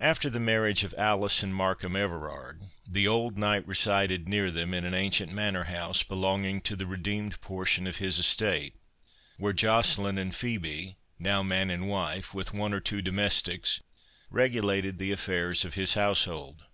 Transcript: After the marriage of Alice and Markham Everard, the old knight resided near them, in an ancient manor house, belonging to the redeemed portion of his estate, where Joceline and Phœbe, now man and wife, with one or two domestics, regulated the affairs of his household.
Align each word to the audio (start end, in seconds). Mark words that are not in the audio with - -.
After 0.00 0.28
the 0.28 0.38
marriage 0.38 0.84
of 0.84 0.92
Alice 0.98 1.42
and 1.42 1.54
Markham 1.54 1.96
Everard, 1.96 2.64
the 2.86 3.08
old 3.08 3.38
knight 3.38 3.66
resided 3.66 4.28
near 4.28 4.50
them, 4.50 4.74
in 4.74 4.84
an 4.84 4.92
ancient 4.92 5.32
manor 5.32 5.64
house, 5.64 6.02
belonging 6.02 6.60
to 6.60 6.76
the 6.76 6.84
redeemed 6.84 7.40
portion 7.40 7.86
of 7.86 7.96
his 7.96 8.18
estate, 8.18 8.74
where 9.38 9.54
Joceline 9.54 10.18
and 10.18 10.32
Phœbe, 10.32 10.96
now 11.18 11.42
man 11.42 11.70
and 11.70 11.88
wife, 11.88 12.34
with 12.34 12.52
one 12.52 12.74
or 12.74 12.80
two 12.80 13.00
domestics, 13.00 13.80
regulated 14.30 14.98
the 14.98 15.10
affairs 15.10 15.64
of 15.64 15.72
his 15.72 15.94
household. 15.94 16.66